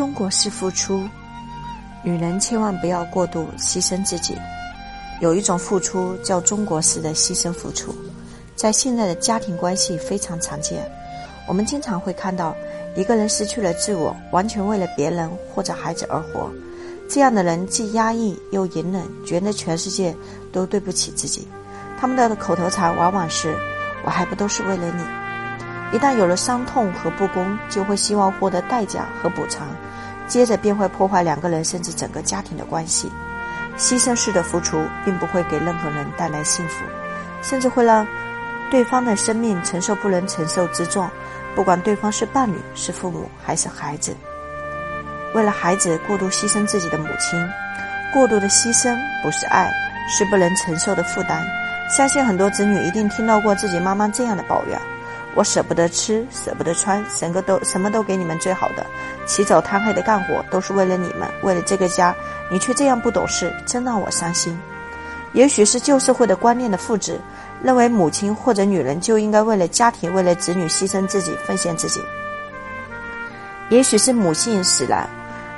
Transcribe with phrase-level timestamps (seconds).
[0.00, 1.06] 中国式付出，
[2.02, 4.34] 女人千万不要过度牺牲自己。
[5.20, 7.94] 有一种付出叫中国式的牺牲付出，
[8.56, 10.90] 在现在的家庭关系非常常见。
[11.46, 12.56] 我们经常会看到
[12.96, 16.50] 一个人失去了自我，完全为了别人或者孩子而活。
[17.06, 20.16] 这样的人既压抑又隐忍，觉得全世界
[20.50, 21.46] 都对不起自己。
[22.00, 23.54] 他们的口头禅往往是
[24.06, 25.04] ：“我还不都是为了你。”
[25.92, 29.66] 一旦有了伤痛和不公，就会希望获得代价和补偿，
[30.28, 33.10] 接着便会破坏两个人甚至整个家庭的关系。
[33.76, 36.84] 牺牲式的付出并不会给任何人带来幸福，
[37.42, 38.06] 甚至会让
[38.70, 41.08] 对方的生命承受不能承受之重。
[41.56, 44.14] 不管对方是伴侣、是父母还是孩子，
[45.34, 47.44] 为了孩子过度牺牲自己的母亲，
[48.12, 49.68] 过度的牺牲不是爱，
[50.08, 51.44] 是不能承受的负担。
[51.88, 54.80] 相信很多子女一定听到过自己妈妈这样的抱怨。
[55.34, 58.84] 我舍不得吃，舍不得穿，整个都什么都给你们最好的，
[59.26, 62.14] 起早贪黑的干活都是为了你们，为了这个家，
[62.50, 64.58] 你却这样不懂事，真让我伤心。
[65.32, 67.20] 也许是旧社会的观念的复制，
[67.62, 72.02] 认为母亲或者女人就应该为了家庭、为了子女牺牲自己、奉献自己。
[73.68, 75.08] 也许是母性使然，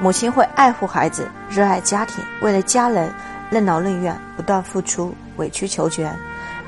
[0.00, 3.14] 母亲会爱护孩子，热爱家庭，为了家人
[3.48, 6.12] 任劳任怨，不断付出，委曲求全。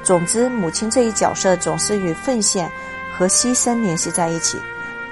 [0.04, 2.70] 总之，母亲这一角色总是与奉献。
[3.16, 4.58] 和牺牲联系在一起，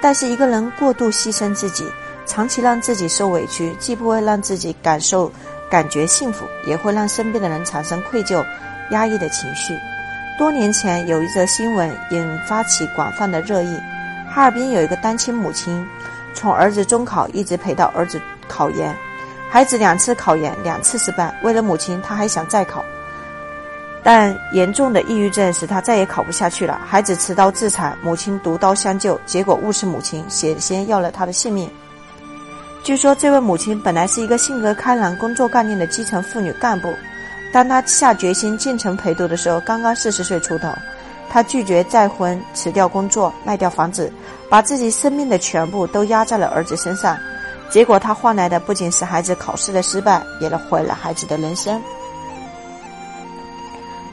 [0.01, 1.85] 但是一个人过度牺牲自己，
[2.25, 5.31] 长期让自己受委屈，既不会让自己感受
[5.69, 8.43] 感觉幸福，也会让身边的人产生愧疚、
[8.91, 9.77] 压抑的情绪。
[10.37, 13.77] 多年前有一则新闻引发起广泛的热议：
[14.29, 15.85] 哈尔滨有一个单亲母亲，
[16.33, 18.95] 从儿子中考一直陪到儿子考研，
[19.49, 22.83] 孩子两次考研两次失败，为了母亲，他还想再考。
[24.03, 26.81] 但严重的抑郁症使他再也考不下去了。
[26.85, 31.69] 孩子持刀自残，母亲独刀相救，结果误是母亲险些要了他的性命。
[32.83, 36.91] 据说这位母亲本来是一个性格开朗、工作干练的基层妇女干部，
[37.53, 40.67] 当她下决心进城陪读的时候，刚刚四十岁出头。
[41.29, 44.11] 她拒绝再婚，辞掉工作，卖掉房子，
[44.49, 47.15] 把自己生命的全部都压在了儿子身上。
[47.69, 51.79] 结果她换来的不仅是孩子考试的失败，也毁了孩子的人生。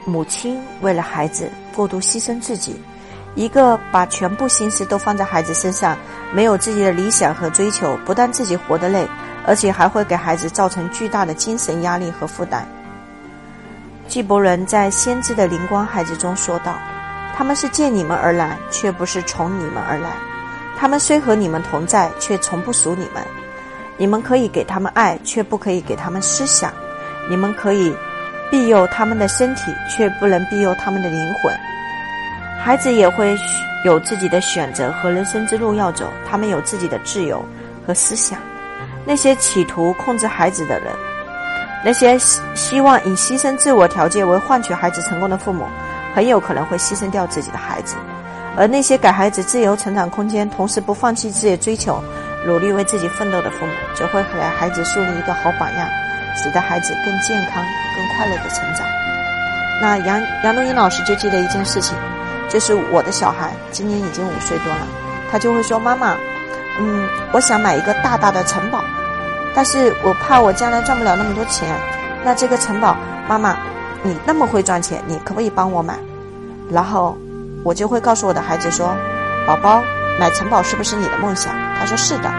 [0.09, 2.75] 母亲为了孩子过度牺牲自己，
[3.35, 5.97] 一个把全部心思都放在孩子身上，
[6.33, 9.07] 没有自己的理想和追求，不但自己活得累，
[9.47, 12.67] 而且还会给孩子造成巨大的精神压力和负担。
[14.09, 16.75] 纪伯伦在《先知的灵光孩子》中说道
[17.37, 20.11] ：“他们是借你们而来，却不是从你们而来；
[20.79, 23.23] 他们虽和你们同在，却从不属你们。
[23.99, 26.71] 你们可以给他们爱，却不可以给他们思想；
[27.29, 27.95] 你们可以。”
[28.51, 31.55] 庇佑他们的身体，却不能庇佑他们的灵魂。
[32.63, 33.37] 孩子也会
[33.85, 37.45] 有自己的选择和人生之路要走，他们有自己的自由
[37.87, 38.39] 和思想。
[39.05, 40.93] 那些企图控制孩子的人，
[41.85, 45.65] 那些希希望以牺牲自我条件为换取孩子成功的父母，
[46.15, 47.97] 很有可能会牺牲掉自己的孩子。
[48.57, 52.03] 而那些给孩子自由成长空间，同时不放弃自己的追求，
[52.45, 55.89] 努力为自己奋斗的父母，则会给孩子树立一个好榜样。
[56.41, 57.65] 使得孩子更健康、
[57.97, 58.87] 更快乐的成长。
[59.81, 61.97] 那杨杨东英老师就记得一件事情，
[62.49, 64.87] 就是我的小孩今年已经五岁多了，
[65.31, 66.17] 他就会说：“妈妈，
[66.81, 68.83] 嗯，我想买一个大大的城堡，
[69.55, 71.69] 但是我怕我将来赚不了那么多钱。
[72.25, 72.97] 那这个城堡，
[73.29, 73.57] 妈妈，
[74.03, 75.95] 你那么会赚钱，你可不可以帮我买？”
[76.71, 77.17] 然后
[77.65, 78.97] 我就会告诉我的孩子说
[79.47, 79.83] ：“宝宝，
[80.19, 82.31] 买城堡是不是你的梦想？”他说：“是的。”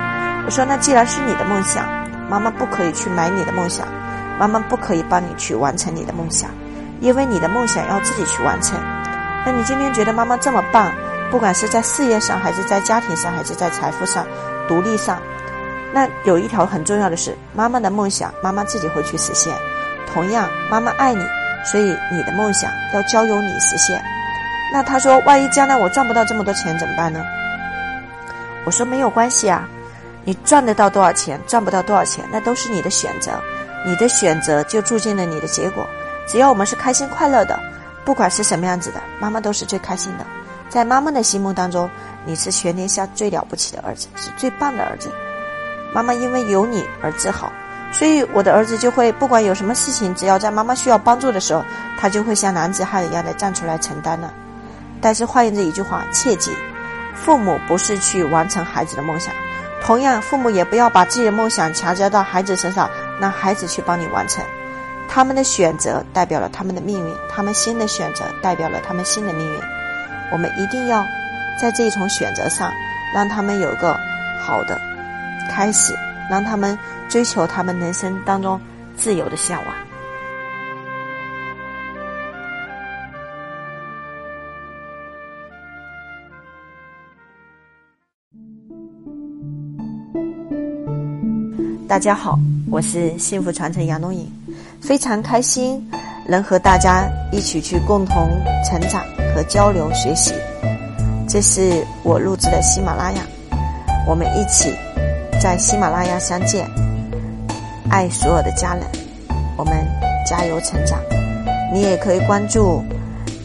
[0.45, 1.85] 我说：“那既然是你的梦想。”
[2.29, 3.87] 妈妈不可以去买你的梦想，
[4.37, 6.51] 妈妈不可以帮你去完成你的梦想，
[7.01, 8.79] 因为你的梦想要自己去完成。
[9.45, 10.91] 那你今天觉得妈妈这么棒，
[11.31, 14.25] 不管是在事业上，还是在家庭上，还是在财富上、
[14.67, 15.19] 独立上，
[15.91, 19.53] 那有一条很重要的是，妈妈的梦想，妈妈自己会去实现。
[20.13, 21.23] 同样，妈妈爱你，
[21.63, 23.99] 所以你的梦想要交由你实现。
[24.71, 27.23] 那他说，万一将来我赚不到这么多钱怎么办呢？
[28.65, 29.67] 我说没有关系啊。
[30.25, 33.31] 你赚得到多少钱，赚不到多少钱，那都是你的选择。
[33.85, 35.87] 你的选择就注定了你的结果。
[36.27, 37.57] 只要我们是开心快乐的，
[38.03, 40.25] 不管是什么样子的，妈妈都是最开心的。
[40.67, 41.89] 在妈妈的心目当中，
[42.25, 45.09] 你是全天下最了不起的儿子，是最棒的儿子。
[45.93, 47.51] 妈妈因为有你而自豪，
[47.91, 51.63] 所以我的儿子就会不管有什么事情，只要在妈妈需要帮助的时候，
[51.97, 54.31] 他就会像男子汉一样的站出来承担了。
[55.01, 56.51] 但是换言之一句话，切记，
[57.15, 59.33] 父母不是去完成孩子的梦想。
[59.89, 62.87] 同样，父母也不要把自己的梦想强加到孩子身上，
[63.19, 64.45] 让孩子去帮你完成。
[65.09, 69.59] 他们的选择代表了他们的命运，他们新的选择代表了他们新的命运。
[70.31, 71.03] 我们一定要
[71.59, 72.71] 在这一重选择上，
[73.15, 73.97] 让他们有个
[74.39, 74.79] 好的
[75.49, 75.97] 开始，
[76.29, 76.77] 让他们
[77.09, 78.61] 追求他们人生当中
[78.95, 79.75] 自由的向往。
[91.89, 92.37] 大家好，
[92.69, 94.31] 我是幸福传承杨东颖，
[94.79, 95.83] 非常开心
[96.27, 98.29] 能和大家一起去共同
[98.63, 99.03] 成长
[99.33, 100.31] 和交流学习。
[101.27, 103.23] 这是我录制的喜马拉雅，
[104.07, 104.71] 我们一起
[105.41, 106.69] 在喜马拉雅相见，
[107.89, 108.83] 爱所有的家人，
[109.57, 109.73] 我们
[110.27, 110.99] 加油成长。
[111.73, 112.83] 你也可以关注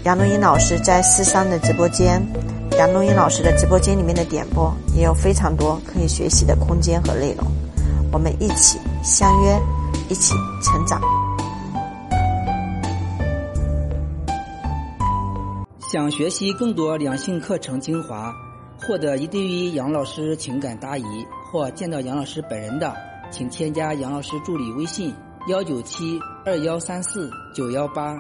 [0.05, 2.23] 杨东颖老师在四三的直播间，
[2.79, 7.47] 杨东颖老师的直播间里面的点播也有非常多可以学习的空间和内容。
[8.15, 9.61] 我们一起相约，
[10.09, 11.01] 一起成长。
[15.81, 18.33] 想学习更多两性课程精华，
[18.81, 21.05] 获得一对一杨老师情感答疑，
[21.51, 22.95] 或见到杨老师本人的，
[23.33, 25.13] 请添加杨老师助理微信：
[25.49, 26.17] 幺九七
[26.47, 28.17] 二幺三四九幺八，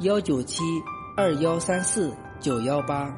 [0.00, 0.62] 幺九七
[1.16, 3.10] 二幺三四九幺八。